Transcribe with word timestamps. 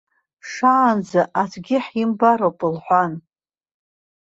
Шаанӡа, 0.51 1.21
аӡәгьы 1.41 1.77
ҳимбароуп 1.85 2.59
лҳәан. 2.73 3.13